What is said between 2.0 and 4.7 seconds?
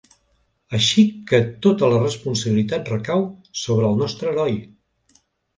responsabilitat recau sobre el nostre heroi.